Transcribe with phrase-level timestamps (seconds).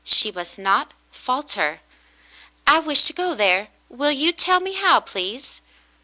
[0.03, 1.79] She must not falter.
[2.65, 3.67] "I wish to go there.
[3.87, 5.61] Will you tell me how, please.?"